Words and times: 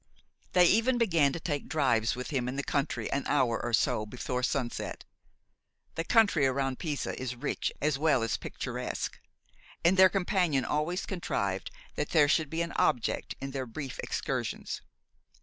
They 0.53 0.65
even 0.65 0.97
began 0.97 1.31
to 1.31 1.39
take 1.39 1.69
drives 1.69 2.15
with 2.15 2.31
him 2.31 2.47
in 2.49 2.55
the 2.55 2.63
country 2.63 3.07
an 3.11 3.23
hour 3.27 3.61
or 3.63 3.71
so 3.71 4.03
before 4.03 4.41
sunset. 4.41 5.03
The 5.93 6.03
country 6.03 6.47
around 6.47 6.79
Pisa 6.79 7.15
is 7.21 7.35
rich 7.35 7.71
as 7.79 7.99
well 7.99 8.23
as 8.23 8.35
picturesque; 8.37 9.19
and 9.85 9.97
their 9.97 10.09
companion 10.09 10.65
always 10.65 11.05
contrived 11.05 11.69
that 11.97 12.09
there 12.09 12.27
should 12.27 12.49
be 12.49 12.63
an 12.63 12.73
object 12.77 13.35
in 13.39 13.51
their 13.51 13.67
brief 13.67 13.99
excursions. 13.99 14.81